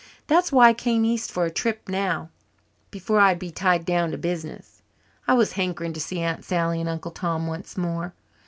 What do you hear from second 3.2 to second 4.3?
be tied down to